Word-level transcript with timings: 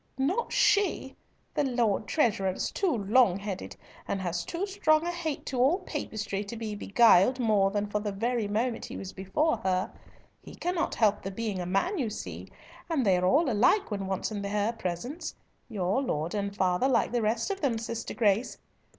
"Not 0.17 0.51
she! 0.51 1.15
The 1.53 1.63
Lord 1.63 2.07
Treasurer 2.07 2.49
is 2.53 2.71
too 2.71 2.89
long 2.91 3.37
headed, 3.37 3.75
and 4.07 4.19
has 4.19 4.43
too 4.43 4.65
strong 4.65 5.05
a 5.05 5.11
hate 5.11 5.45
to 5.45 5.59
all 5.59 5.77
Papistry, 5.81 6.43
to 6.45 6.57
be 6.57 6.73
beguiled 6.73 7.39
more 7.39 7.69
than 7.69 7.85
for 7.85 7.99
the 7.99 8.11
very 8.11 8.47
moment 8.47 8.85
he 8.85 8.97
was 8.97 9.13
before 9.13 9.57
her. 9.57 9.91
He 10.41 10.55
cannot 10.55 10.95
help 10.95 11.21
the 11.21 11.29
being 11.29 11.59
a 11.59 11.67
man, 11.67 11.99
you 11.99 12.09
see, 12.09 12.47
and 12.89 13.05
they 13.05 13.15
are 13.15 13.25
all 13.25 13.47
alike 13.47 13.91
when 13.91 14.07
once 14.07 14.31
in 14.31 14.43
her 14.43 14.71
presence—your 14.73 16.01
lord 16.01 16.33
and 16.33 16.55
father, 16.55 16.87
like 16.87 17.11
the 17.11 17.21
rest 17.21 17.51
of 17.51 17.61
them, 17.61 17.77
sister 17.77 18.15
Grace. 18.15 18.57